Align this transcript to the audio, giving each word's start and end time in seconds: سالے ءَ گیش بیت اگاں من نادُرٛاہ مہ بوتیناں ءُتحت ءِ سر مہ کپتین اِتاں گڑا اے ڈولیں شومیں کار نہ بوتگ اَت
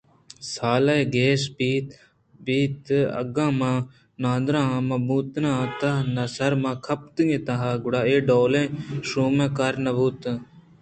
سالے 0.51 0.97
ءَ 1.05 1.11
گیش 1.15 1.41
بیت 2.45 2.83
اگاں 3.21 3.51
من 3.59 3.75
نادُرٛاہ 4.21 4.77
مہ 4.87 4.97
بوتیناں 5.07 5.57
ءُتحت 5.63 6.17
ءِ 6.27 6.33
سر 6.35 6.53
مہ 6.61 6.71
کپتین 6.85 7.27
اِتاں 7.33 7.61
گڑا 7.83 8.01
اے 8.09 8.15
ڈولیں 8.27 8.67
شومیں 9.07 9.51
کار 9.57 9.73
نہ 9.83 9.91
بوتگ 9.97 10.27
اَت 10.37 10.45